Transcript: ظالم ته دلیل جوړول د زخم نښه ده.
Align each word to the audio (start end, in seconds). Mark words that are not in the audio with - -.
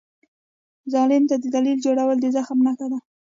ظالم 0.93 1.23
ته 1.29 1.35
دلیل 1.55 1.77
جوړول 1.85 2.17
د 2.21 2.25
زخم 2.35 2.57
نښه 2.65 2.87
ده. 2.91 2.99